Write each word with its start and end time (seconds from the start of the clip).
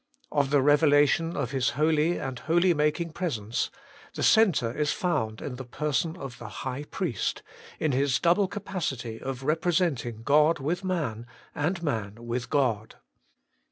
Of 0.31 0.49
the 0.49 0.63
revelation 0.63 1.37
of 1.37 1.51
His 1.51 1.69
Holy 1.77 2.17
and 2.17 2.39
His 2.39 2.47
Holy 2.47 2.73
making 2.73 3.11
Presence, 3.11 3.69
the 4.15 4.23
centre 4.23 4.71
is 4.75 4.91
found 4.91 5.43
in 5.43 5.57
the 5.57 5.63
person 5.63 6.17
of 6.17 6.39
the 6.39 6.49
high 6.65 6.85
priest, 6.85 7.43
in 7.79 7.91
his 7.91 8.17
double 8.17 8.47
capacity 8.47 9.21
of 9.21 9.43
representing 9.43 10.23
God 10.23 10.57
with 10.57 10.83
man, 10.83 11.27
and 11.53 11.83
man 11.83 12.15
with 12.25 12.49
God. 12.49 12.95